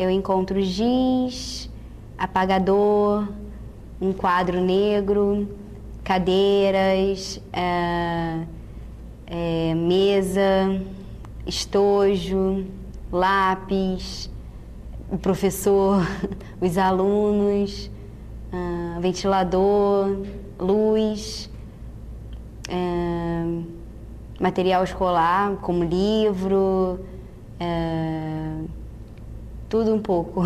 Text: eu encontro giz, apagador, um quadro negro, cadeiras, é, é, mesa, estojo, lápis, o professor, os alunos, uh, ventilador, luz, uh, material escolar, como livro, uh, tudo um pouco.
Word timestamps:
eu 0.00 0.08
encontro 0.08 0.62
giz, 0.62 1.68
apagador, 2.16 3.28
um 4.00 4.14
quadro 4.14 4.58
negro, 4.58 5.46
cadeiras, 6.02 7.38
é, 7.52 8.46
é, 9.26 9.74
mesa, 9.74 10.80
estojo, 11.46 12.64
lápis, 13.12 14.30
o 15.10 15.18
professor, 15.18 16.00
os 16.58 16.78
alunos, 16.78 17.90
uh, 18.54 19.00
ventilador, 19.02 20.16
luz, 20.58 21.50
uh, 22.70 23.64
material 24.40 24.82
escolar, 24.82 25.56
como 25.56 25.84
livro, 25.84 27.00
uh, 27.60 28.29
tudo 29.70 29.94
um 29.94 30.02
pouco. 30.02 30.42